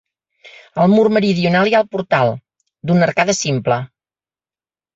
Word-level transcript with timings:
Al 0.85 0.89
mur 0.93 1.03
meridional 1.17 1.69
hi 1.69 1.75
ha 1.79 1.83
el 1.85 1.91
portal, 1.97 2.33
d'una 2.91 3.07
arcada 3.11 3.39
simple. 3.43 3.81